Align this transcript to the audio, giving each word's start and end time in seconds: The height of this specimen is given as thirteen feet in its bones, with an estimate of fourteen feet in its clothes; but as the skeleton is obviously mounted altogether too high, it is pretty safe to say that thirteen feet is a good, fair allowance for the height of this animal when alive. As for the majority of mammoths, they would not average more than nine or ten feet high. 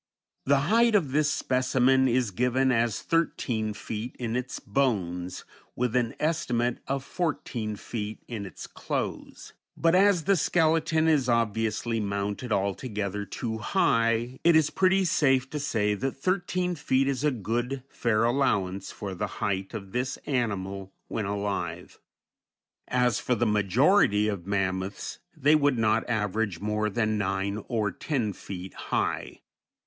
The 0.45 0.61
height 0.61 0.95
of 0.95 1.11
this 1.11 1.29
specimen 1.29 2.07
is 2.07 2.31
given 2.31 2.71
as 2.71 3.03
thirteen 3.03 3.75
feet 3.75 4.15
in 4.17 4.35
its 4.35 4.57
bones, 4.59 5.45
with 5.75 5.95
an 5.95 6.15
estimate 6.19 6.79
of 6.87 7.03
fourteen 7.03 7.75
feet 7.75 8.23
in 8.27 8.47
its 8.47 8.65
clothes; 8.65 9.53
but 9.77 9.93
as 9.93 10.23
the 10.23 10.35
skeleton 10.35 11.07
is 11.07 11.29
obviously 11.29 11.99
mounted 11.99 12.51
altogether 12.51 13.25
too 13.25 13.59
high, 13.59 14.39
it 14.43 14.55
is 14.55 14.71
pretty 14.71 15.05
safe 15.05 15.47
to 15.51 15.59
say 15.59 15.93
that 15.93 16.13
thirteen 16.17 16.73
feet 16.73 17.07
is 17.07 17.23
a 17.23 17.29
good, 17.29 17.83
fair 17.87 18.23
allowance 18.23 18.89
for 18.91 19.13
the 19.13 19.27
height 19.37 19.71
of 19.75 19.91
this 19.91 20.17
animal 20.25 20.91
when 21.09 21.25
alive. 21.25 21.99
As 22.87 23.19
for 23.19 23.35
the 23.35 23.45
majority 23.45 24.27
of 24.27 24.47
mammoths, 24.47 25.19
they 25.37 25.53
would 25.53 25.77
not 25.77 26.09
average 26.09 26.59
more 26.59 26.89
than 26.89 27.19
nine 27.19 27.63
or 27.67 27.91
ten 27.91 28.33
feet 28.33 28.73
high. 28.73 29.41